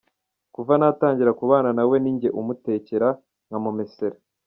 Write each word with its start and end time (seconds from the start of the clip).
Kuva 0.55 0.73
natangira 0.81 1.31
kubana 1.39 1.69
nawe 1.77 1.95
ninjye 2.03 2.29
umutekera, 2.39 3.07
nkamumesera. 3.47 4.17